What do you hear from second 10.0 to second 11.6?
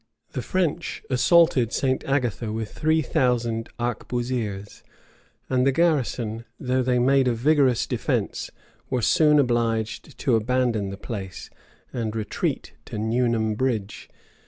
to abandon the place,